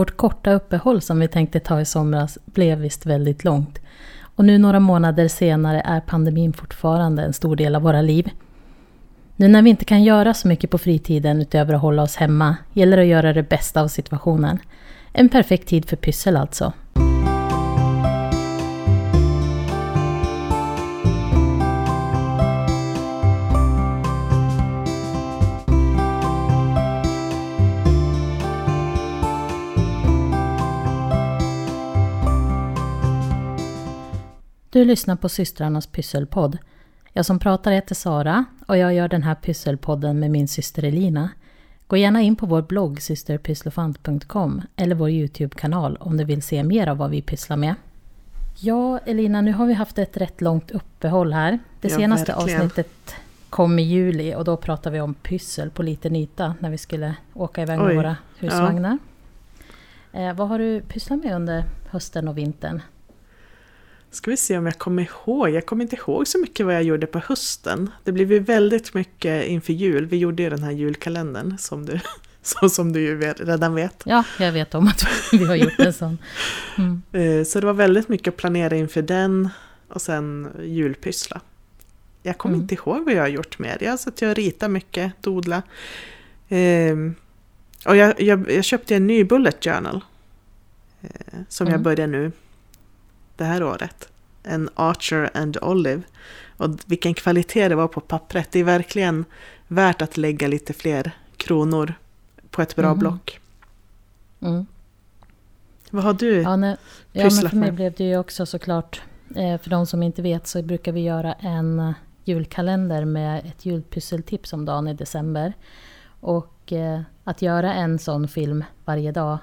[0.00, 3.78] Vårt korta uppehåll som vi tänkte ta i somras blev visst väldigt långt.
[4.22, 8.30] Och nu några månader senare är pandemin fortfarande en stor del av våra liv.
[9.36, 12.56] Nu när vi inte kan göra så mycket på fritiden utöver att hålla oss hemma
[12.72, 14.58] gäller det att göra det bästa av situationen.
[15.12, 16.72] En perfekt tid för pyssel alltså.
[34.80, 36.58] Du lyssnar på systrarnas pysselpodd.
[37.12, 41.30] Jag som pratar heter Sara och jag gör den här pysselpodden med min syster Elina.
[41.86, 46.86] Gå gärna in på vår blogg systerpysslofant.com eller vår Youtube-kanal om du vill se mer
[46.86, 47.74] av vad vi pysslar med.
[48.58, 51.58] Ja, Elina, nu har vi haft ett rätt långt uppehåll här.
[51.80, 52.60] Det Ja, senaste verkligen.
[52.60, 53.14] avsnittet
[53.50, 57.14] kom i juli och då pratade vi om pyssel på liten yta när vi skulle
[57.34, 58.98] åka iväg med Oj, våra husvagnar.
[60.12, 62.80] Eh, vad har du pysslat med under hösten och vintern?
[64.10, 65.50] Ska vi se om jag kommer ihåg.
[65.50, 67.90] Jag kommer inte ihåg så mycket vad jag gjorde på hösten.
[68.04, 70.06] Det blev ju väldigt mycket inför jul.
[70.06, 72.00] Vi gjorde ju den här julkalendern som du,
[72.42, 74.02] så som du ju redan vet.
[74.06, 76.18] Ja, jag vet om att vi har gjort en sån.
[76.78, 77.02] Mm.
[77.12, 79.48] Eh, Så det var väldigt mycket att planera inför den
[79.88, 81.40] och sen julpyssla.
[82.22, 82.62] Jag kommer Mm.
[82.62, 83.78] inte ihåg vad jag har gjort mer.
[83.80, 85.62] Jag har suttit och ritat mycket, dodla.
[86.48, 87.14] Ehm,
[87.86, 90.04] och jag, jag, jag köpte en ny bullet journal.
[91.02, 91.08] eh,
[91.48, 91.82] som jag Mm.
[91.82, 92.32] börjar nu
[93.40, 94.08] det här året.
[94.42, 96.02] En Archer and Olive.
[96.56, 98.48] Och vilken kvalitet det var på pappret.
[98.52, 99.24] Det är verkligen
[99.68, 101.94] värt att lägga lite fler kronor
[102.50, 102.98] på ett bra Mhm.
[102.98, 103.40] block.
[104.40, 104.66] Mm.
[105.90, 106.42] Vad har du?
[106.42, 106.76] Ja, nej,
[107.12, 107.74] ja, men för mig med.
[107.74, 109.02] blev det ju också såklart,
[109.36, 114.52] eh, för de som inte vet så brukar vi göra en julkalender med ett julpysseltips
[114.52, 115.52] om dagen i december.
[116.20, 119.38] Och eh, att göra en sån film varje dag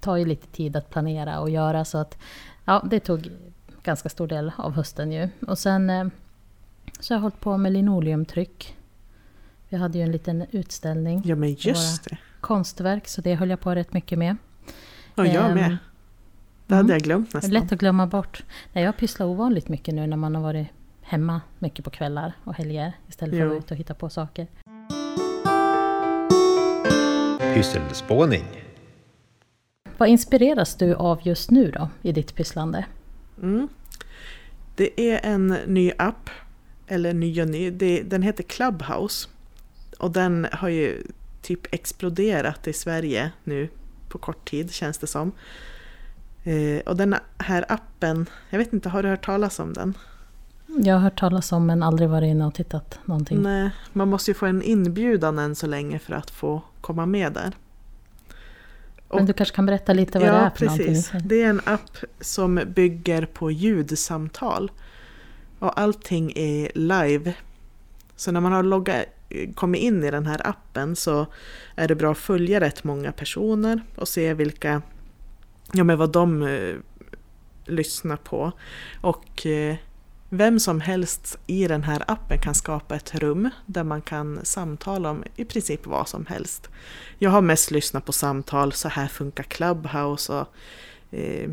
[0.00, 2.18] tar ju lite tid att planera och göra så att
[2.64, 3.30] ja, det tog
[3.82, 5.28] ganska stor del av hösten ju.
[5.46, 6.06] Och sen eh,
[7.00, 8.76] så har jag hållit på med linoleumtryck.
[9.68, 12.18] Vi hade ju en liten utställning, Ja men just det.
[12.40, 14.36] konstverk, så det höll jag på rätt mycket med.
[15.14, 15.76] Och jag Ehm, med.
[16.66, 16.92] Det hade mm.
[16.92, 17.50] jag glömt Det är nästan.
[17.62, 18.44] lätt att glömma bort.
[18.72, 20.66] Nej, jag pysslar ovanligt mycket nu när man har varit
[21.02, 24.46] hemma mycket på kvällar och helger istället för att vara ute och hitta på saker.
[27.54, 28.44] Pysselspåning.
[29.98, 32.84] Vad inspireras du av just nu då i ditt pysslande?
[33.42, 33.68] Mm.
[34.76, 36.30] Det är en ny app,
[36.86, 39.28] eller ny och ny, det, den heter Clubhouse.
[39.98, 41.02] Och den har ju
[41.42, 43.68] typ exploderat i Sverige nu
[44.08, 45.32] på kort tid känns det som.
[46.44, 49.94] Eh, och den här appen, jag vet inte, har du hört talas om den?
[50.66, 53.42] Jag har hört talas om men aldrig varit inne och tittat någonting.
[53.42, 57.32] Nej, man måste ju få en inbjudan än så länge för att få komma med
[57.32, 57.52] där.
[59.16, 61.12] Men du kanske kan berätta lite vad det är för precis.
[61.12, 61.28] någonting?
[61.28, 64.70] Det är en app som bygger på ljudsamtal.
[65.58, 67.34] Och allting är live.
[68.16, 69.04] Så när man har loggat,
[69.54, 71.26] kommit in i den här appen så
[71.74, 74.82] är det bra att följa rätt många personer och se vilka,
[75.72, 76.74] ja men vad de eh,
[77.64, 78.52] lyssnar på.
[79.00, 79.76] Och eh,
[80.36, 85.10] vem som helst i den här appen kan skapa ett rum där man kan samtala
[85.10, 86.68] om i princip vad som helst.
[87.18, 90.48] Jag har mest lyssnat på samtal, så här funkar Clubhouse och
[91.10, 91.50] eh,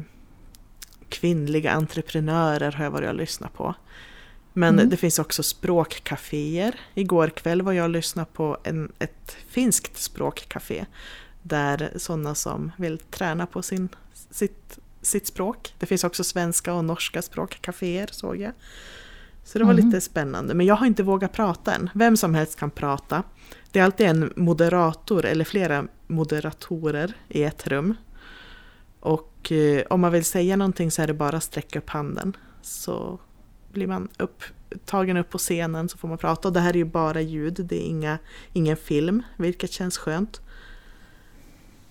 [1.10, 3.76] kvinnliga entreprenörer har jag varit och lyssnat på.
[4.54, 4.90] Men Mm.
[4.90, 6.80] det finns också språkcaféer.
[6.94, 10.86] Igår kväll var jag och lyssnade på en, ett finskt språkcafé.
[11.42, 13.90] Där sådana som vill träna på sin,
[14.32, 15.74] sitt, sitt språk.
[15.80, 18.52] Det finns också svenska och norska språkcaféer såg jag.
[19.44, 19.86] Så det var Mhm.
[19.86, 20.54] lite spännande.
[20.54, 21.90] Men jag har inte vågat prata än.
[21.94, 23.24] Vem som helst kan prata.
[23.72, 27.94] Det är alltid en moderator eller flera moderatorer i ett rum.
[29.00, 32.38] Och eh, om man vill säga någonting så är det bara att sträcka upp handen.
[32.62, 33.20] Så
[33.72, 34.44] blir man upp,
[34.86, 36.48] tagen upp på scenen så får man prata.
[36.48, 38.18] Och det här är ju bara ljud, det är inga,
[38.54, 40.42] ingen film, vilket känns skönt.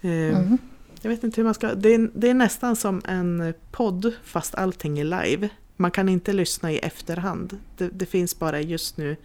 [0.01, 0.59] Eh, Mhm.
[1.03, 1.75] Jag vet inte hur man ska...
[1.75, 5.49] Det är, det är nästan som en podd fast allting är live.
[5.77, 7.59] Man kan inte lyssna i efterhand.
[7.77, 9.17] Det, det finns bara just nu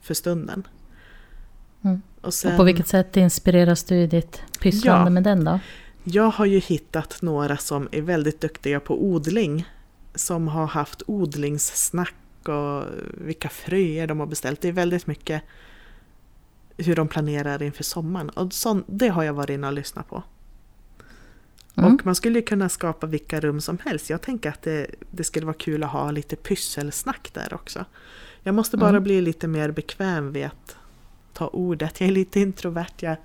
[0.00, 0.66] för stunden.
[1.84, 2.02] Mm.
[2.20, 5.10] Och sen, Och på vilket sätt inspireras du i ditt pysslande Ja.
[5.10, 5.60] med den då?
[6.04, 9.68] Jag har ju hittat några som är väldigt duktiga på odling.
[10.14, 12.14] Som har haft odlingssnack
[12.48, 12.84] och
[13.14, 14.60] vilka fröer de har beställt.
[14.60, 15.42] Det är väldigt mycket
[16.76, 18.28] hur de planerar inför sommaren.
[18.30, 20.22] Och sånt, det har jag varit inne och lyssnat på.
[21.76, 21.94] Mm.
[21.94, 24.10] Och man skulle ju kunna skapa vilka rum som helst.
[24.10, 27.84] Jag tänker att det, det skulle vara kul att ha lite pysselsnack där också.
[28.42, 29.02] Jag måste bara Mm.
[29.02, 30.76] bli lite mer bekväm vid att
[31.32, 32.00] ta ordet.
[32.00, 32.92] Jag är lite introvert.
[33.00, 33.16] Jag,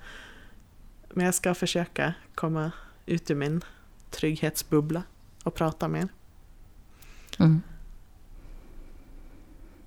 [1.14, 2.72] men jag ska försöka komma
[3.06, 3.64] ut ur min
[4.10, 5.02] trygghetsbubbla
[5.44, 6.08] och prata mer.
[7.38, 7.62] Mm.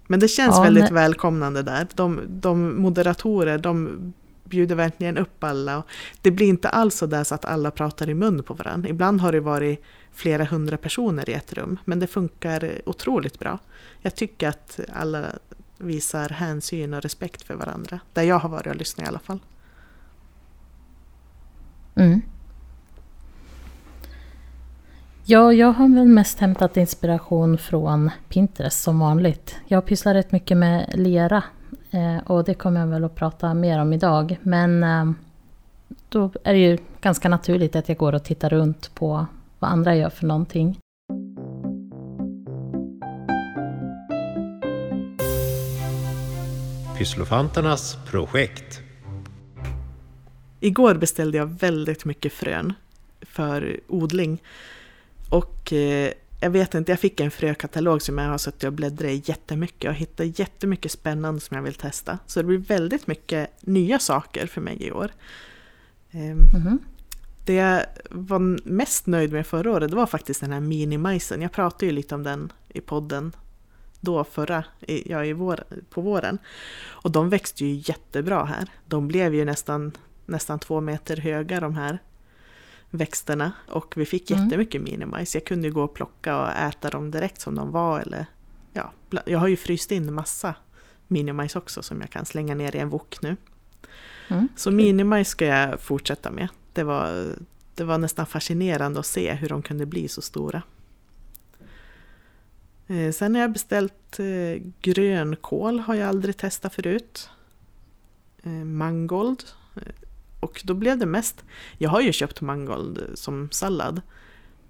[0.08, 0.94] Men det känns Ja, väldigt nej.
[0.94, 1.88] välkomnande där.
[1.96, 4.14] De, de moderatorer, de
[4.52, 5.78] bjuder verkligen upp alla.
[5.78, 5.86] Och
[6.22, 8.90] det blir inte alls så där så att alla pratar i mun på varandra.
[8.90, 13.60] Ibland har det varit flera hundra personer i ett rum, men det funkar otroligt bra.
[14.02, 15.26] Jag tycker att alla
[15.78, 18.00] visar hänsyn och respekt för varandra.
[18.14, 19.40] Där jag har varit och lyssnat i alla fall.
[21.96, 22.22] Mm.
[25.26, 29.56] Ja, jag har väl mest hämtat inspiration från Pinterest som vanligt.
[29.68, 31.44] Jag pysslar rätt mycket med lera
[32.26, 34.38] och det kommer jag väl att prata mer om idag.
[34.42, 35.12] Men eh,
[36.10, 39.26] då är det ju ganska naturligt att jag går och tittar runt på
[39.60, 40.78] vad andra gör för någonting.
[46.98, 48.80] Pysslofanternas projekt.
[50.60, 52.74] Igår beställde jag väldigt mycket frön
[53.22, 54.42] för odling.
[55.30, 56.12] Och eh,
[56.44, 59.90] jag vet inte, jag fick en frökatalog som jag har suttit och bläddrat i jättemycket
[59.90, 62.18] och hittat jättemycket spännande som jag vill testa.
[62.28, 65.12] Så det blir väldigt mycket nya saker för mig i år.
[66.12, 66.80] Ehm, Mhm.
[67.46, 71.42] Det jag var mest nöjd med förra året det var faktiskt den här minimajsen.
[71.42, 73.36] Jag pratade ju lite om den i podden
[74.00, 74.64] då förra,
[75.06, 76.38] ja, i vår, på våren.
[76.90, 78.68] Och de växte ju jättebra här.
[78.86, 79.92] De blev ju nästan,
[80.26, 82.00] nästan två meter höga de här
[82.92, 83.52] växterna.
[83.68, 84.44] Och vi fick Mm.
[84.44, 85.36] jättemycket minimajs.
[85.36, 88.00] Jag kunde ju gå och plocka och äta dem direkt som de var.
[88.00, 88.26] Eller,
[88.74, 88.92] ja,
[89.26, 90.56] jag har ju fryst in massa
[91.08, 93.36] minimajs också som jag kan slänga ner i en wok nu.
[94.28, 94.48] Mm.
[94.56, 96.48] Så minimajs ska jag fortsätta med.
[96.74, 97.26] Det var,
[97.76, 100.62] det var nästan fascinerande att se hur de kunde bli så stora.
[102.88, 107.30] Eh, Sen har jag beställt eh, grönkål, har jag aldrig testat förut.
[108.44, 109.44] Eh, Mangold.
[110.42, 111.44] Och då blev det mest,
[111.78, 114.02] jag har ju köpt mangold som sallad.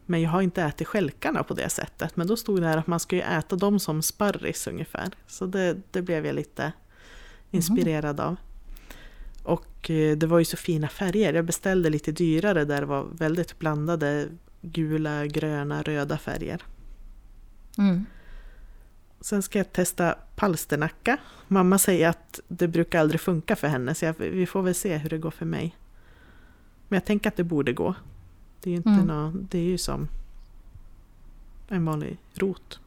[0.05, 2.15] Men jag har inte ätit stjälkarna på det sättet.
[2.15, 5.09] Men då stod det här att man ska ju äta dem som sparris ungefär.
[5.27, 6.71] Så det, det blev jag lite
[7.51, 8.35] inspirerad av.
[9.43, 11.33] Och eh, det var ju så fina färger.
[11.33, 14.27] Jag beställde lite dyrare där det var väldigt blandade
[14.61, 16.61] gula, gröna, röda färger.
[17.77, 18.05] Mm.
[19.21, 21.17] Sen ska jag testa palsternacka.
[21.47, 24.97] Mamma säger att det brukar aldrig funka för henne så jag, vi får väl se
[24.97, 25.75] hur det går för mig.
[26.87, 27.95] Men jag tänker att det borde gå.
[28.61, 29.05] Det är ju, inte Mm.
[29.05, 30.07] nå, det är ju som
[31.67, 32.79] en vanlig rot.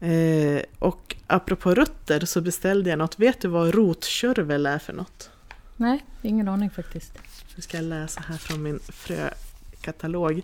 [0.00, 3.18] Eh, och apropå rötter så beställde jag något.
[3.18, 5.30] Vet du vad rotkörvel är för något?
[5.76, 7.18] Nej, ingen aning faktiskt.
[7.56, 10.42] Nu ska jag läsa här från min frökatalog.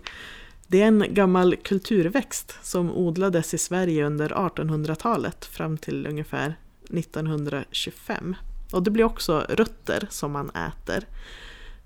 [0.71, 6.55] Det är en gammal kulturväxt som odlades i Sverige under 1800-talet fram till ungefär
[6.89, 8.35] 1925.
[8.71, 11.07] Och det blir också rötter som man äter.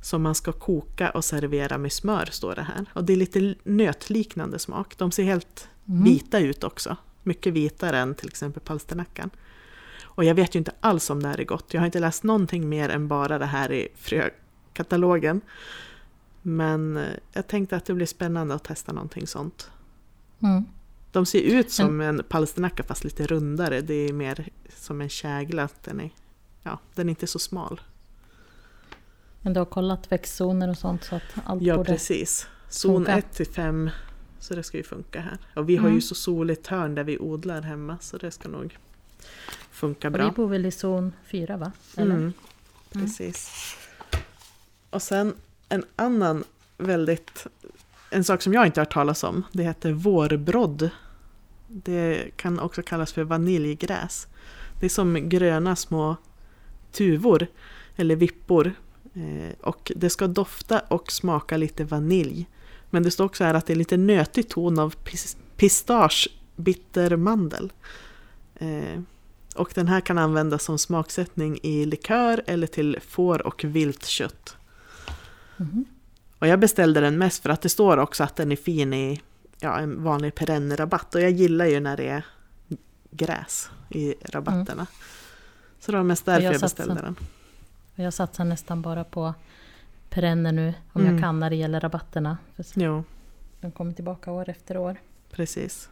[0.02, 2.86] Som man ska koka och servera med smör, står det här.
[2.94, 4.98] Och det är lite nötliknande smak.
[4.98, 6.04] De ser helt Mm.
[6.04, 6.98] vita ut också.
[7.24, 9.30] Mycket vitare än till exempel palsternackan.
[10.04, 11.74] Och jag vet ju inte alls om det här är gott.
[11.74, 15.42] Jag har inte läst någonting mer än bara det här i frökatalogen.
[16.46, 19.72] Men eh, jag tänkte att det blir spännande att testa någonting sånt.
[20.40, 20.64] Mm.
[21.12, 23.82] De ser ut som en palsternacka fast lite rundare.
[23.82, 25.70] Det är mer som en kägla.
[25.84, 26.10] Den är,
[26.64, 27.82] ja, den är inte så smal.
[29.42, 31.92] Men du har kollat växtzoner och sånt så att allt Ja, borde...
[31.92, 32.48] precis.
[32.70, 33.18] Zon funka.
[33.18, 33.90] 1 till 5.
[34.40, 35.38] Så det ska ju funka här.
[35.56, 36.02] Och vi har ju Mm.
[36.02, 37.98] så soligt hörn där vi odlar hemma.
[38.02, 38.78] Så det ska nog
[39.72, 40.26] funka Och bra.
[40.26, 41.72] vi bor väl i zon 4 va?
[41.98, 42.16] Eller?
[42.16, 42.34] Mm,
[42.92, 43.52] precis.
[44.90, 45.36] Och sen
[45.74, 46.44] en annan
[46.78, 47.48] väldigt...
[48.10, 49.44] En sak som jag inte har hört talas om.
[49.52, 50.90] Det heter vårbrodd.
[51.68, 54.28] Det kan också kallas för vaniljgräs.
[54.80, 56.16] Det är som gröna små
[56.92, 57.48] tuvor
[57.96, 58.74] eller vippor.
[59.14, 62.50] Eh, och det ska dofta och smaka lite vanilj.
[62.90, 67.72] Men det står också här att det är lite nötig ton av pis- pistage bittermandel.
[68.56, 69.02] Eh,
[69.56, 74.58] och den här kan användas som smaksättning i likör eller till får och viltkött.
[75.58, 75.86] Mhm.
[76.40, 79.22] Och jag beställde den mest för att det står också att den är fin i
[79.60, 81.16] ja, en vanlig perennrabatt.
[81.16, 82.26] Och jag gillar ju när det är
[83.12, 84.88] gräs i rabatterna.
[85.80, 87.16] Så det var mest därför jag jag, satsar- beställde den.
[87.96, 89.34] Och Jag satsar nästan bara på
[90.10, 91.14] perenner nu om Mm.
[91.14, 92.38] jag kan när det gäller rabatterna.
[92.74, 93.04] Jo,
[93.62, 94.98] de kommer tillbaka år efter år.
[95.32, 95.90] precis.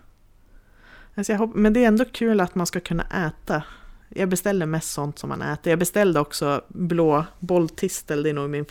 [1.15, 3.63] Alltså hopp- men det är ändå kul att man ska kunna äta.
[4.10, 5.70] Jag beställer mest sånt som man äter.
[5.72, 8.65] Jag beställde också blå bolltistel, det är nog min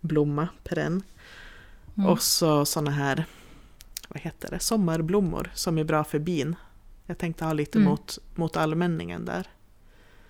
[0.00, 1.02] favoritblomma, perenn.
[1.96, 2.10] Mm.
[2.10, 3.24] Och så såna här,
[4.08, 6.56] vad heter det, sommarblommor som är bra för bin.
[7.06, 7.90] Jag tänkte ha lite Mm.
[7.90, 9.46] mot, mot allmänningen där.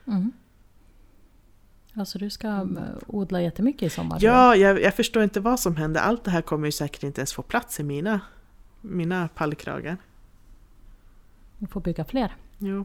[0.07, 0.33] Mm.
[1.95, 2.65] Alltså du ska eh,
[3.07, 4.19] odla jättemycket i sommar?
[4.21, 6.00] Ja, jag, jag förstår inte vad som händer.
[6.00, 8.21] Allt det här kommer ju säkert inte ens få plats i mina,
[8.81, 9.97] mina pallkragar.
[11.59, 12.37] Du får bygga fler.
[12.59, 12.85] Jo.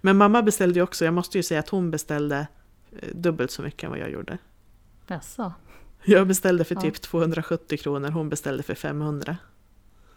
[0.00, 2.46] Men mamma beställde ju också, jag måste ju säga att hon beställde
[2.92, 4.38] eh, dubbelt så mycket än vad jag gjorde.
[5.06, 5.52] Jaså?
[6.04, 6.80] Jag beställde för Ja.
[6.80, 9.36] typ 270 kronor, hon beställde för 500.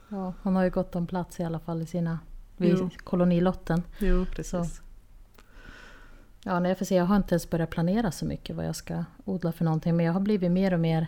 [0.09, 2.19] Ja, hon har ju gott om plats i alla fall i sina...
[2.57, 2.89] Vid Jo.
[3.03, 3.83] kolonilotten.
[3.99, 4.81] Jo, precis.
[6.43, 6.95] Ja, nej, jag får se.
[6.95, 9.95] Jag har inte ens börjat planera så mycket vad jag ska odla för någonting.
[9.95, 11.07] Men jag har blivit mer och mer...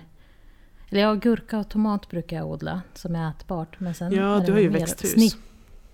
[0.90, 3.80] Eller ja, gurka och tomat brukar jag odla som är ätbart.
[3.80, 5.12] Men sen Ja, är det du har ju mer växthus.
[5.12, 5.38] Snitt,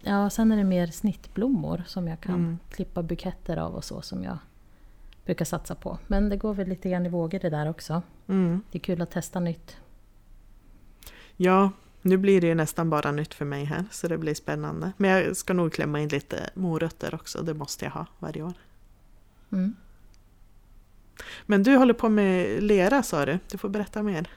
[0.02, 2.58] ja, sen är det mer snittblommor som jag kan Mm.
[2.70, 4.38] klippa buketter av och så som jag
[5.30, 5.98] brukar satsa på.
[6.08, 8.02] Men det går väl lite grann i vågor det där också.
[8.28, 8.62] Mm.
[8.72, 9.78] Det är kul att testa nytt.
[11.36, 11.72] Ja,
[12.02, 14.92] nu blir det ju nästan bara nytt för mig här, så det blir spännande.
[14.98, 18.54] Men jag ska nog klämma in lite morötter också, det måste jag ha varje år.
[19.52, 19.76] Mm.
[21.46, 24.30] Men du håller på med lera sa du, du får berätta mer.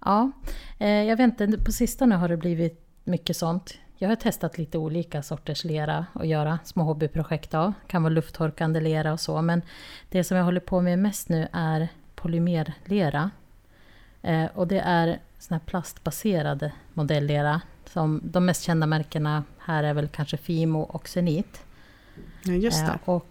[0.00, 0.30] Ja,
[0.78, 3.78] eh, jag vet inte, på sistone har det blivit mycket sånt.
[3.98, 7.72] Jag har testat lite olika sorters lera att göra små hobbyprojekt av.
[7.86, 9.62] kan vara lufttorkande lera och så, men
[10.08, 13.30] det som jag håller på med mest nu är polymerlera.
[14.22, 17.60] Eh, och det är sån här plastbaserad modelllera.
[17.84, 21.62] Som de mest kända märkena här är väl kanske Fimo och Zenit.
[22.44, 22.98] Ja, just Eh, det.
[23.04, 23.26] och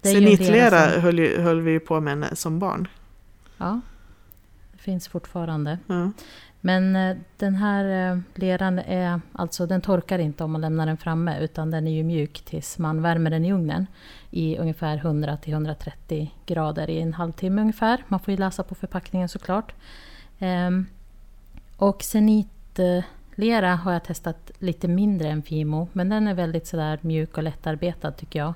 [0.00, 2.88] det Zenitlera som- höll, ju- höll vi ju på med som barn.
[3.58, 3.80] Ja,
[4.72, 5.78] det finns fortfarande.
[5.86, 6.12] Ja.
[6.66, 10.96] Men eh, den här eh, leran är, alltså den torkar inte om man lämnar den
[10.96, 13.86] framme utan den är ju mjuk tills man värmer den i ugnen
[14.30, 18.04] i ungefär 100-130 grader i en halvtimme ungefär.
[18.08, 19.74] Man får ju läsa på förpackningen såklart.
[20.38, 20.86] Ehm,
[21.76, 27.36] och Zenit-lera har jag testat lite mindre än Fimo men den är väldigt sådär mjuk
[27.36, 28.54] och lättarbetad tycker jag.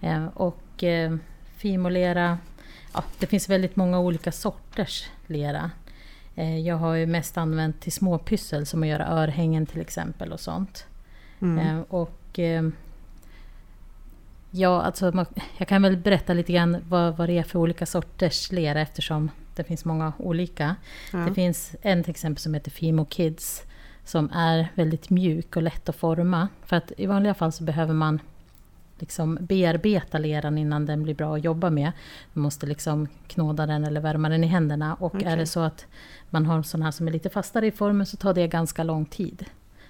[0.00, 1.16] Ehm, och eh,
[1.56, 2.38] Fimolera,
[2.94, 5.70] ja, det finns väldigt många olika sorters lera.
[6.36, 10.40] Eh, Jag har ju mest använt till småpyssel som att göra örhängen till exempel och
[10.40, 10.86] sånt.
[11.40, 11.58] Mm.
[11.78, 12.68] Eh, Och eh,
[14.50, 15.26] ja, alltså
[15.58, 19.30] jag kan väl berätta lite grann vad, vad det är för olika sorters lera eftersom
[19.56, 20.76] det finns många olika.
[21.12, 21.18] Ja.
[21.18, 23.62] Det finns en till exempel som heter Fimo Kids
[24.04, 26.48] som är väldigt mjuk och lätt att forma.
[26.64, 28.20] För att i vanliga fall så behöver man
[29.00, 31.92] liksom bearbeta leran innan den blir bra att jobba med.
[32.32, 34.94] Man måste liksom knåda den eller värma den i händerna.
[34.94, 35.28] Och Okej.
[35.28, 35.86] är det så att
[36.30, 39.04] man har sån här som är lite fastare i formen så tar det ganska lång
[39.04, 39.44] tid.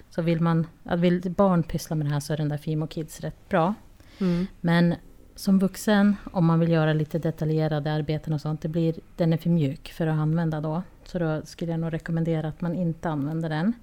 [0.09, 3.19] Så vill, man, vill barn pyssla med det här så är den där Fimo Kids
[3.19, 3.73] rätt bra.
[4.19, 4.47] Mm.
[4.61, 4.95] Men
[5.35, 9.37] som vuxen, om man vill göra lite detaljerade arbeten och sånt, det blir, den är
[9.37, 10.83] för mjuk för att använda då.
[11.03, 13.73] Så då skulle jag nog rekommendera att man inte använder den.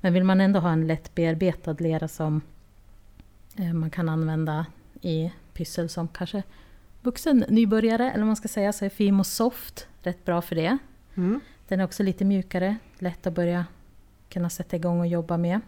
[0.00, 2.40] Men vill man ändå ha en lätt bearbetad lera som
[3.72, 4.66] man kan använda
[5.00, 6.42] i pyssel som kanske
[7.02, 10.78] vuxen nybörjare, eller man ska säga, så är Fimo Soft rätt bra för det.
[11.14, 11.40] Mm.
[11.68, 13.66] Den är också lite mjukare, lätt att börja
[14.28, 15.60] kunna sätta igång och jobba med.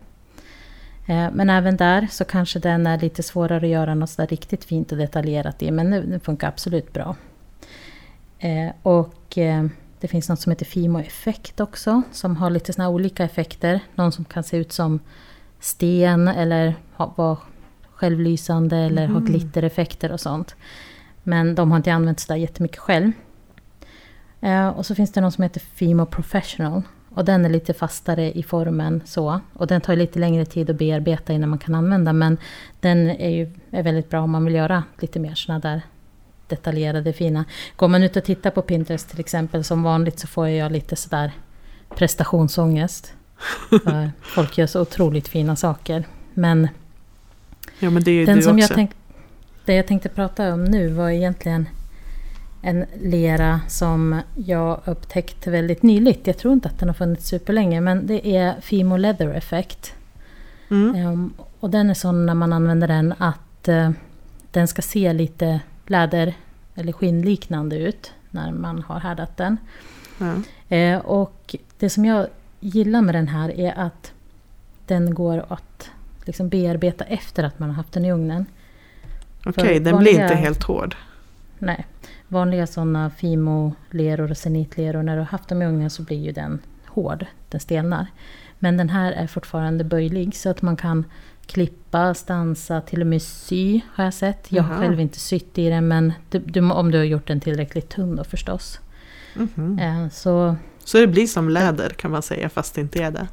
[1.09, 4.65] Eh, Men även där så kanske den är lite svårare att göra något sådär riktigt
[4.65, 7.17] fint och detaljerat i, men den funkar absolut bra.
[8.39, 9.67] Eh, Och eh,
[10.01, 13.81] det finns något som heter Fimo Effekt också, som har lite här olika effekter.
[13.95, 15.01] Någon som kan se ut som
[15.61, 17.15] sten eller ha-
[17.97, 19.25] självlysande eller ha Mhm.
[19.27, 20.57] glittereffekter och sånt.
[21.23, 23.13] Men de har inte använt sådär jättemycket själv.
[24.41, 26.83] Eh, och så finns det någon som heter Fimo Professional.
[27.15, 29.41] Och den är lite fastare i formen så.
[29.53, 32.13] Och den tar lite längre tid att bearbeta innan man kan använda.
[32.13, 32.39] Men
[32.81, 35.81] den är ju är väldigt bra om man vill göra lite mer såna där
[36.49, 37.45] detaljerade fina.
[37.77, 40.97] Går man ut och tittar på Pinterest till exempel som vanligt så får jag lite
[40.97, 41.33] sådär
[41.97, 43.13] prestationsångest.
[43.85, 46.05] För folk gör så otroligt fina saker.
[46.35, 46.69] Men
[47.79, 48.63] Ja, men det är den du som också.
[48.63, 48.91] jag tänk,
[49.65, 51.69] det jag tänkte prata om nu var egentligen
[52.63, 56.27] en lera som jag upptäckte väldigt nyligt.
[56.27, 59.95] Jag tror inte att den har funnits superlänge, men det är Fimo Leather Effect.
[60.71, 60.95] Mm.
[60.95, 63.91] Ehm, och den är sån när man använder den att eh,
[64.51, 66.35] den ska se lite läder
[66.75, 69.57] eller skinnliknande ut när man har härdat den.
[70.19, 70.35] Ja.
[70.77, 72.27] Eh, och det som jag
[72.61, 74.13] gillar med den här är att
[74.87, 75.91] den går att
[76.27, 78.47] liksom bearbeta efter att man har haft den i ugnen.
[79.45, 80.97] Okej, den blir inte helt hård.
[81.59, 81.87] Nej,
[82.29, 86.33] vanliga sådana Fimo-leror och Zenit-leror, när du har haft dem i ugnen så blir ju
[86.33, 88.07] den hård, den stelnar.
[88.59, 91.05] Men den här är fortfarande böjlig så att man kan
[91.47, 94.53] klippa, stansa, till och med sy har jag sett.
[94.53, 97.41] Jag har själv inte sytt i den men du, du, om du har gjort den
[97.41, 98.81] tillräckligt tunn då förstås.
[99.35, 99.79] Mhm.
[99.79, 103.27] Eh, så Så det blir som läder kan man säga, fast det inte är det.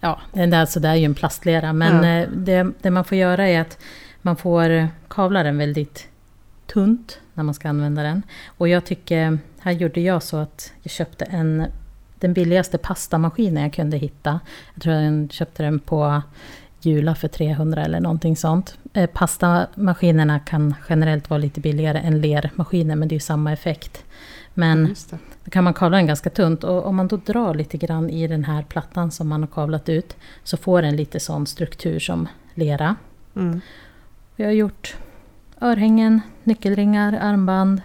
[0.00, 1.72] Ja, det är, alltså, det är ju en plastlera.
[1.72, 2.22] Men Ja.
[2.22, 3.78] eh, det, det man får göra är att
[4.22, 6.08] man får kavla den väldigt
[6.66, 8.22] tunt när man ska använda den.
[8.46, 11.66] Och jag tycker, här gjorde jag så att jag köpte en,
[12.18, 14.40] den billigaste pastamaskinen jag kunde hitta.
[14.74, 16.22] Jag tror jag köpte den på
[16.80, 18.78] Jula för 300 eller någonting sånt.
[18.92, 24.04] Eh, pastamaskinerna kan generellt vara lite billigare än lermaskiner men det är ju samma effekt.
[24.54, 25.18] Men det.
[25.44, 28.26] då kan man kavla den ganska tunt och om man då drar lite grann i
[28.26, 32.28] den här plattan som man har kavlat ut så får den lite sån struktur som
[32.54, 32.96] lera.
[33.36, 33.60] Mm.
[34.36, 34.96] Jag har gjort
[35.60, 37.82] örhängen, nyckelringar, armband.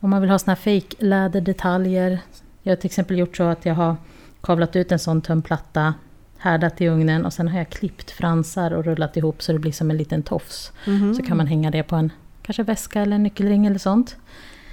[0.00, 2.18] Om man vill ha såna här fake läderdetaljer.
[2.62, 3.96] Jag har till exempel gjort så att jag har
[4.40, 5.94] kavlat ut en sån tunn platta,
[6.42, 9.72] härdat i ugnen och sen har jag klippt fransar och rullat ihop så det blir
[9.72, 10.72] som en liten tofs.
[10.86, 11.14] Mhm.
[11.14, 14.16] Så kan man hänga det på en kanske väska eller en nyckelring eller sånt.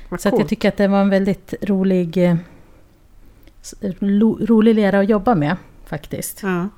[0.10, 2.36] Vad Så att jag tycker att det var en väldigt rolig, eh,
[4.42, 6.40] rolig lera att jobba med faktiskt.
[6.44, 6.70] Ja.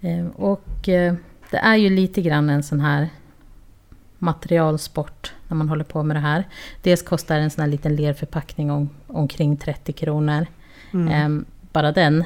[0.00, 1.14] Eh, Och eh,
[1.50, 3.08] det är ju lite grann en sån här
[4.18, 6.44] materialsport när man håller på med det här.
[6.82, 10.46] Dels kostar en sån här liten lerförpackning om, omkring 30 kronor.
[10.92, 11.08] Mm.
[11.08, 12.24] Ehm, bara den.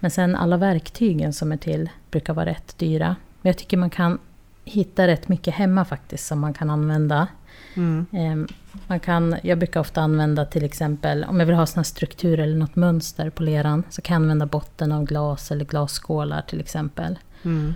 [0.00, 3.16] Men sen alla verktygen som är till brukar vara rätt dyra.
[3.42, 4.18] Men jag tycker man kan
[4.64, 7.26] hitta rätt mycket hemma faktiskt som man kan använda.
[7.74, 8.06] Mm.
[8.12, 8.48] Ehm,
[8.86, 12.56] Man kan, jag brukar ofta använda till exempel, om jag vill ha sån struktur eller
[12.56, 17.18] något mönster på leran, så kan jag använda botten av glas eller glasskålar till exempel.
[17.42, 17.74] Mm.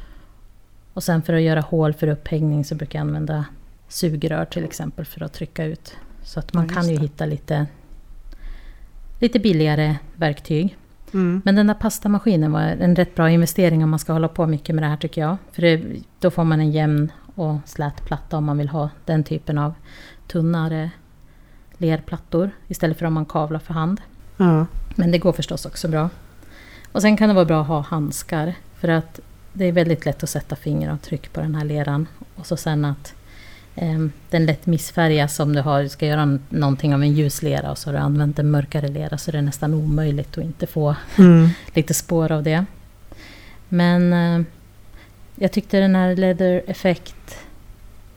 [0.92, 3.44] Och sen för att göra hål för upphängning så brukar jag använda
[3.88, 5.96] sugrör till exempel för att trycka ut.
[6.22, 7.66] Så att man Ja, kan ju hitta lite,
[9.18, 10.76] lite billigare verktyg.
[11.14, 11.42] Mm.
[11.44, 14.74] Men den där pastamaskinen var en rätt bra investering om man ska hålla på mycket
[14.74, 15.36] med det här tycker jag.
[15.52, 15.82] För det,
[16.20, 19.74] då får man en jämn och slät platta om man vill ha den typen av
[20.26, 20.90] tunnare
[21.78, 24.00] lerplattor istället för om man kavlar för hand.
[24.36, 24.66] Ja.
[24.94, 26.10] Men det går förstås också bra.
[26.92, 29.20] Och sen kan det vara bra att ha handskar för att
[29.52, 32.06] det är väldigt lätt att sätta fingeravtryck på den här leran.
[32.34, 33.14] Och så sen att
[34.30, 37.88] den lätt missfärgas om du har, ska göra någonting av en ljus lera och så
[37.88, 41.48] har du använt en mörkare lera så det är nästan omöjligt att inte få Mm.
[41.74, 42.64] lite spår av det.
[43.68, 44.46] Men eh,
[45.36, 47.38] jag tyckte den här Leather Effect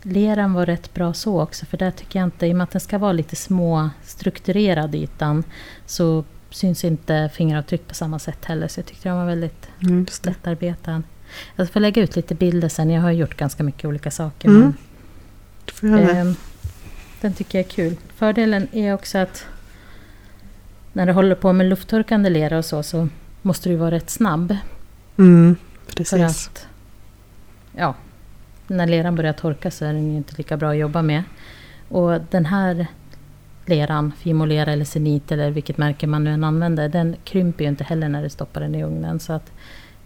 [0.02, 1.66] leran var rätt bra så också.
[1.66, 4.96] För där tycker jag inte, i och med att den ska vara lite små strukturerad
[4.96, 5.44] ytan,
[5.86, 8.68] så syns inte fingeravtryck på samma sätt heller.
[8.68, 11.04] Så jag tyckte den var väldigt Mm, lättarbetad.
[11.56, 12.90] Jag får lägga ut lite bilder sen.
[12.90, 14.50] Jag har gjort ganska mycket olika saker.
[14.50, 14.62] Mm.
[14.62, 14.74] Men,
[15.84, 16.36] Ehm,
[17.22, 17.98] den tycker jag är kul.
[18.16, 19.46] Fördelen är också att
[20.94, 23.08] när du håller på med lufttorkande lera och så, så
[23.42, 24.58] måste du vara rätt snabb.
[25.18, 25.56] Mm.
[25.86, 26.48] För Precis.
[26.48, 26.68] att,
[27.76, 27.96] ja,
[28.68, 31.24] när leran börjar torka så är den ju inte lika bra att jobba med.
[31.90, 32.88] Och den här
[33.66, 37.84] leran, Fimolera eller Zenit eller vilket märke man nu än använder, den krymper ju inte
[37.84, 39.20] heller när du stoppar den i ugnen.
[39.20, 39.52] Så att,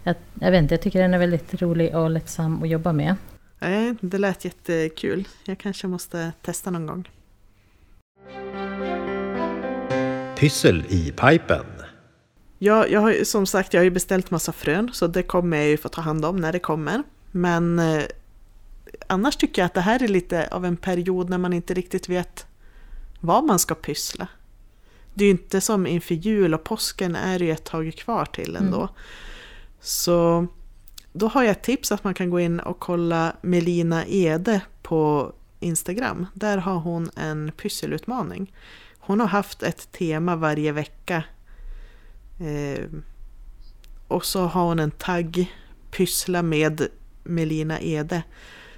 [0.04, 3.16] jag, jag vet inte, jag tycker den är väldigt rolig och lättsam att jobba med.
[3.62, 5.28] Nej, det lät jättekul.
[5.44, 7.10] Jag kanske måste testa någon gång.
[10.38, 11.66] Pyssel i pipen.
[12.58, 15.58] Ja, jag har ju som sagt jag har ju beställt massa frön så det kommer
[15.58, 17.04] jag ju få ta hand om när det kommer.
[17.32, 18.04] Men eh,
[19.08, 22.10] annars tycker jag att det här är lite av en period när man inte riktigt
[22.10, 22.46] vet
[23.20, 24.28] vad man ska pyssla.
[25.14, 28.26] Det är ju inte som inför jul och påsken är det ju ett tag kvar
[28.26, 28.82] till ändå.
[28.82, 28.94] Mm.
[29.82, 30.48] Så
[31.14, 35.32] då har jag ett tips att man kan gå in och kolla Melina Ede på
[35.60, 36.26] Instagram.
[36.34, 38.54] Där har hon en pysselutmaning.
[39.00, 41.24] Hon har haft ett tema varje vecka.
[42.40, 42.86] Eh,
[44.08, 45.54] och så har hon en tagg,
[45.92, 46.88] pyssla med
[47.24, 48.24] Melina Ede.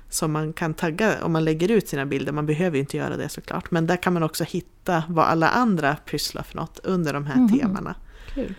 [0.09, 2.31] Som man kan tagga om man lägger ut sina bilder.
[2.31, 3.71] Man behöver ju inte göra det såklart.
[3.71, 7.35] Men där kan man också hitta vad alla andra pysslar för något under de här
[7.35, 7.59] Mhm.
[7.59, 7.95] temana.
[8.33, 8.53] Kul.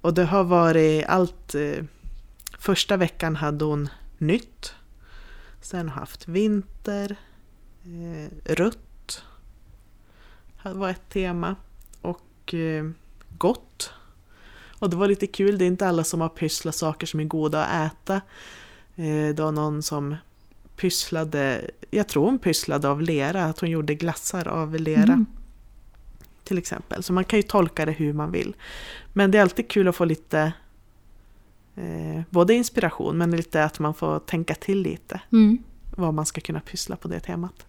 [0.00, 1.54] Och det har varit allt...
[1.54, 1.84] Eh,
[2.58, 3.88] första veckan hade hon
[4.18, 4.74] nytt.
[5.60, 7.16] Sen haft vinter.
[7.84, 9.22] Eh, rött.
[10.62, 11.56] var ett tema.
[12.00, 12.90] Och eh,
[13.38, 13.92] gott.
[14.78, 17.24] Och det var lite kul, det är inte alla som har pysslat saker som är
[17.24, 18.14] goda att äta.
[18.96, 20.16] Eh, det var någon som
[20.76, 25.26] pysslade, jag tror hon pysslade av lera, att hon gjorde glassar av lera Mm.
[26.44, 27.02] till exempel.
[27.02, 28.56] Så man kan ju tolka det hur man vill.
[29.12, 30.52] Men det är alltid kul att få lite
[31.76, 35.58] eh, både inspiration men lite att man får tänka till lite Mm.
[35.96, 37.66] vad man ska kunna pyssla på det temat.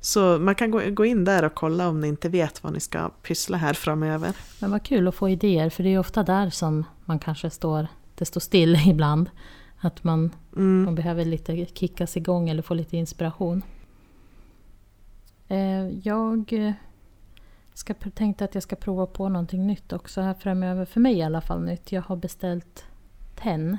[0.00, 2.80] Så man kan gå, gå in där och kolla om ni inte vet vad ni
[2.80, 4.32] ska pyssla här framöver.
[4.60, 7.86] Men vad kul att få idéer, för det är ofta där som man kanske står,
[8.14, 9.30] det står still ibland.
[9.80, 10.82] Att man, Mm.
[10.84, 13.62] man behöver lite kickas igång eller få lite inspiration.
[15.48, 16.72] Eh, Jag eh,
[17.74, 20.84] ska, tänkte att jag ska prova på någonting nytt också här framöver.
[20.84, 21.92] För mig i alla fall nytt.
[21.92, 22.84] Jag har beställt
[23.44, 23.78] tenn.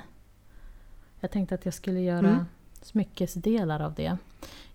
[1.19, 2.45] Jag tänkte att jag skulle göra Mm.
[2.81, 4.17] smyckesdelar av det.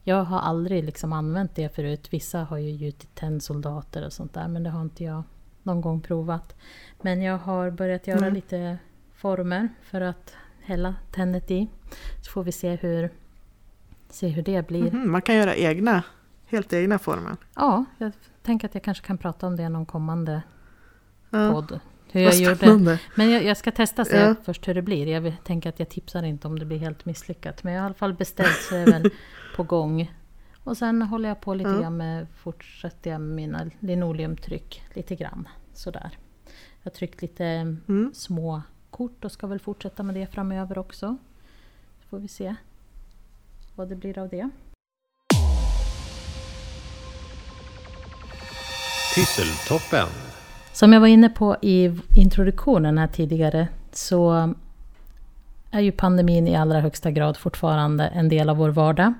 [0.04, 2.08] Jag har aldrig liksom använt det förut.
[2.12, 5.22] Vissa har ju gjutit tennsoldater och sånt där men det har inte jag
[5.62, 6.56] någon gång provat.
[7.02, 8.34] Men jag har börjat göra Mm.
[8.34, 8.78] lite
[9.14, 11.68] former för att hälla tennet i.
[12.24, 13.10] Så får vi se hur,
[14.08, 14.92] se hur det blir.
[14.92, 16.02] Mhm, man kan göra egna,
[16.46, 17.36] helt egna former.
[17.54, 20.42] Ja, jag tänker att jag kanske kan prata om det i någon kommande
[21.30, 21.80] Ja, podd.
[22.12, 22.98] Hur jag gjorde.
[23.14, 24.34] Men jag, jag ska testa se Ja.
[24.44, 25.06] först hur det blir.
[25.06, 27.62] Jag tänker att jag tipsar inte om det blir helt misslyckat.
[27.62, 29.10] Men jag har i alla fall beställt så är väl
[29.56, 30.12] på gång.
[30.64, 31.80] Och sen håller jag på lite Ja.
[31.80, 35.48] grann med, fortsätter jag med mina linoleumtryck lite grann.
[35.74, 36.10] Sådär.
[36.82, 38.10] Jag har tryckt lite Mm.
[38.14, 41.16] små kort och ska väl fortsätta med det framöver också.
[42.02, 42.54] Så får vi se
[43.74, 44.50] vad det blir av det.
[49.14, 50.08] Pysseltoppen.
[50.72, 54.54] Som jag var inne på i introduktionen här tidigare så
[55.70, 59.14] är ju pandemin i allra högsta grad fortfarande en del av vår vardag.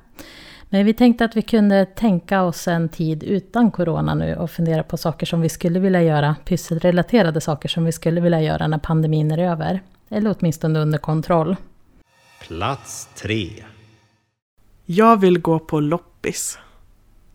[0.68, 4.82] Men vi tänkte att vi kunde tänka oss en tid utan corona nu och fundera
[4.82, 8.78] på saker som vi skulle vilja göra, pysselrelaterade saker som vi skulle vilja göra när
[8.78, 9.80] pandemin är över.
[10.08, 11.56] Eller åtminstone under kontroll.
[12.40, 13.48] Plats tre.
[14.86, 16.58] Jag vill gå på loppis.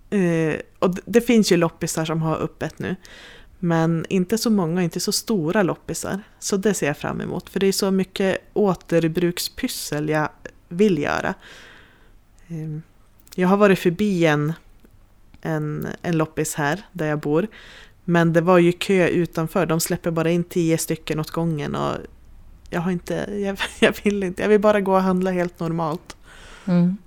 [0.09, 2.95] Eh, och det, det finns ju loppisar som har öppet nu.
[3.59, 6.21] Men inte så många, inte så stora loppisar.
[6.39, 7.49] Så det ser jag fram emot.
[7.49, 10.29] För det är så mycket återbrukspyssel jag
[10.69, 11.33] vill göra.
[12.47, 12.81] Ehm,
[13.35, 14.53] jag har varit förbi en,
[15.41, 17.47] en, en loppis här där jag bor.
[18.03, 19.65] Men det var ju kö utanför.
[19.65, 21.75] De släpper bara in tio stycken åt gången.
[21.75, 21.97] Och
[22.69, 23.13] jag har inte,
[23.45, 26.15] jag, jag vill inte, jag vill bara gå och handla helt normalt.
[26.65, 26.97] Mm.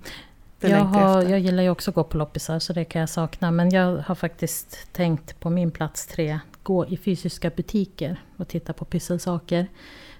[0.61, 3.51] Jag, har, jag gillar ju också att gå på loppisar så det kan jag sakna.
[3.51, 8.73] Men jag har faktiskt tänkt på min plats tre, gå i fysiska butiker och titta
[8.73, 9.67] på pysselsaker.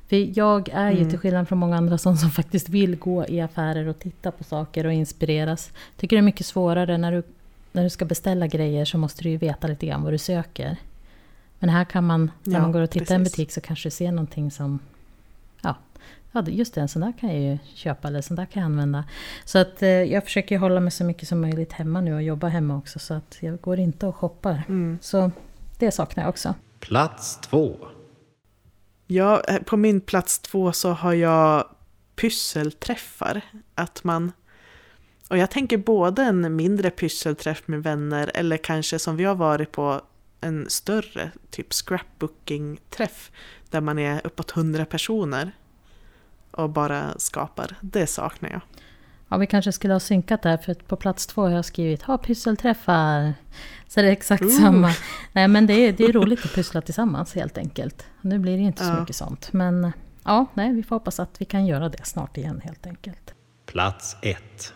[0.08, 1.10] För jag är ju Mm.
[1.10, 4.44] till skillnad från många andra som, som faktiskt vill gå i affärer och titta på
[4.44, 5.72] saker och inspireras.
[5.98, 7.24] Tycker det är mycket svårare när du,
[7.72, 10.78] när du ska beställa grejer så måste du ju veta lite grann vad du söker.
[11.60, 13.88] Men här kan man, när Ja, man går och tittar i en butik så kanske
[13.88, 14.80] du ser någonting som
[16.32, 18.66] ja just det, en sån där kan jag ju köpa eller sån där kan jag
[18.66, 19.04] använda.
[19.46, 22.48] Så att eh, jag försöker hålla mig så mycket som möjligt hemma nu och jobba
[22.48, 24.64] hemma också så att jag går inte och shoppar.
[24.68, 24.98] Mm.
[25.02, 25.32] Så
[25.80, 26.56] det saknar jag också.
[26.80, 27.76] Plats två.
[29.08, 31.66] Ja, eh, på min plats två så har jag
[32.16, 33.42] pysselträffar.
[33.76, 34.32] Att man...
[35.30, 39.72] Och jag tänker både en mindre pysselträff med vänner eller kanske som vi har varit
[39.72, 40.02] på
[40.42, 43.32] en större typ scrapbooking-träff
[43.70, 45.52] där man är uppåt 100 personer
[46.52, 47.76] och bara skapar.
[47.82, 48.62] Det saknar jag.
[49.30, 52.02] Ja, vi kanske skulle ha synkat där för att på plats två har jag skrivit
[52.02, 53.34] ha pysselträffar.
[53.88, 54.60] Så det är exakt Ooh.
[54.62, 54.92] samma.
[55.34, 58.06] Nej men det är, det är roligt att pyssla tillsammans helt enkelt.
[58.22, 59.00] Nu blir det inte så Ja.
[59.00, 59.54] mycket sånt.
[59.54, 59.92] Men
[60.24, 63.34] ja, nej, vi får hoppas att vi kan göra det snart igen helt enkelt.
[63.66, 64.74] Plats ett.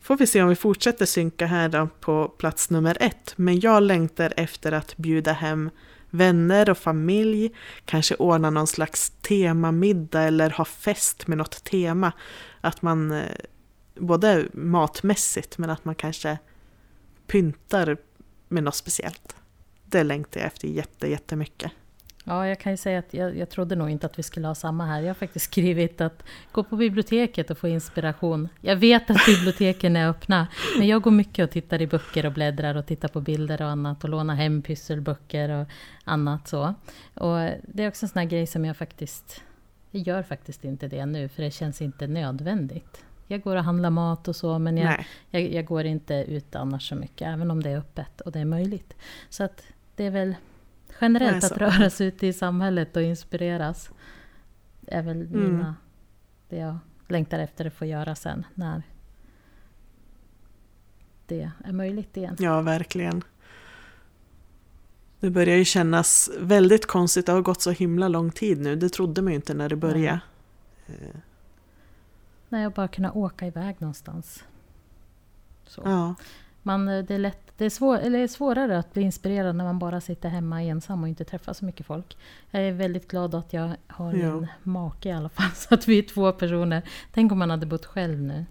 [0.00, 3.32] Får vi se om vi fortsätter synka här då på plats nummer ett.
[3.36, 5.70] Men jag längtar efter att bjuda hem
[6.14, 7.50] vänner och familj,
[7.84, 12.12] kanske ordna någon slags temamiddag eller ha fest med något tema.
[12.60, 13.36] Att man, eh,
[13.94, 16.38] både matmässigt men att man kanske
[17.26, 17.96] pyntar
[18.48, 19.36] med något speciellt.
[19.84, 21.72] Det längtar jag efter jätte, jättemycket.
[22.26, 24.54] Ja, jag kan ju säga att jag, jag trodde nog inte att vi skulle ha
[24.54, 25.00] samma här.
[25.00, 28.48] Jag har faktiskt skrivit att gå på biblioteket och få inspiration.
[28.60, 32.32] Jag vet att biblioteken är öppna, men jag går mycket och tittar i böcker och
[32.32, 35.66] bläddrar och tittar på bilder och annat och lånar hem pysselböcker och
[36.04, 36.74] annat så.
[37.14, 39.42] Och det är också en sån här grej som jag faktiskt...
[39.90, 43.04] Jag gör faktiskt inte det nu, för det känns inte nödvändigt.
[43.26, 46.88] Jag går och handlar mat och så, men jag, jag, jag går inte ut annars
[46.88, 48.96] så mycket, även om det är öppet och det är möjligt.
[49.28, 49.62] Så att
[49.96, 50.34] det är väl
[51.00, 53.90] generellt Nej, att röra sig ute i samhället och inspireras.
[54.86, 55.42] är väl Mm.
[55.52, 55.74] mina,
[56.48, 56.78] det jag
[57.08, 58.82] längtar efter att få göra sen när
[61.26, 62.36] det är möjligt igen.
[62.38, 63.22] Ja, verkligen.
[65.20, 67.26] Det börjar ju kännas väldigt konstigt.
[67.26, 68.76] Det har gått så himla lång tid nu.
[68.76, 70.20] Det trodde man ju inte när det började.
[70.86, 70.94] Eh,
[72.48, 74.44] När jag bara kunna åka iväg någonstans.
[75.66, 75.82] Så.
[75.84, 76.14] Ja,
[76.66, 79.64] Man, eh, det, är lätt, det, är svår, eller är svårare att bli inspirerad när
[79.64, 82.16] man bara sitter hemma ensam och inte träffar så mycket folk.
[82.50, 84.26] Jag är väldigt glad att jag har Ja.
[84.26, 86.82] en make i alla fall, så att vi är två personer.
[87.12, 88.44] Tänk om man hade bott själv nu.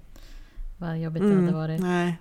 [0.77, 1.81] Vad jobbigt det hade mm, varit.
[1.81, 2.19] nej.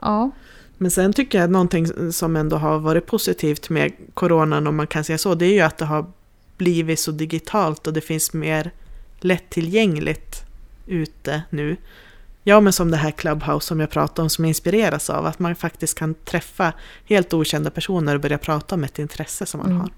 [0.00, 0.30] Ja,
[0.78, 5.04] Men sen tycker jag någonting som ändå har varit positivt med coronan, om man kan
[5.04, 6.06] säga så, det är ju att det har
[6.56, 8.70] blivit så digitalt och det finns mer
[9.20, 10.44] lättillgängligt
[10.86, 11.76] ute nu.
[12.48, 15.54] Ja, men som det här Clubhouse som jag pratade om, som inspireras av att man
[15.54, 16.72] faktiskt kan träffa
[17.04, 19.80] helt okända personer och börja prata om ett intresse som man Mm.
[19.80, 19.90] har.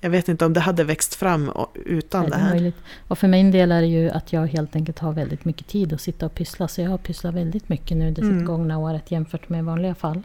[0.00, 1.50] jag vet inte om det hade växt fram
[1.84, 2.50] utan Nej, det det är här.
[2.54, 2.76] möjligt.
[3.08, 5.92] Och för min del är det ju att jag helt enkelt har väldigt mycket tid
[5.92, 6.68] att sitta och pyssla.
[6.68, 8.44] Så jag har pysslat väldigt mycket nu det Mm.
[8.44, 10.22] gångna året jämfört med vanliga fall.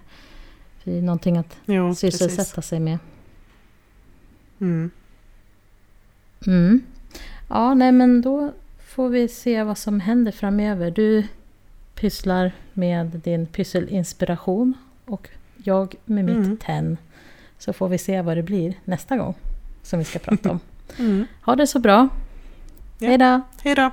[0.83, 2.65] För det är någonting att Jo, sysselsätta precis.
[2.65, 2.97] sig med.
[4.61, 4.91] Mm.
[6.47, 6.81] Mm.
[7.49, 8.51] Ja, nej men då
[8.99, 10.91] får vi se vad som händer framöver.
[10.91, 11.23] Du
[11.95, 14.73] pysslar med din pysselinspiration
[15.05, 15.29] och
[15.63, 16.57] jag med mitt Mm.
[16.57, 16.97] tenn.
[17.57, 19.33] Så får vi se vad det blir nästa gång
[19.83, 20.59] som vi ska prata om.
[20.99, 21.25] Mm.
[21.41, 22.09] Ha det så bra.
[22.97, 23.07] Ja.
[23.07, 23.41] Hej då!
[23.63, 23.91] Hej då!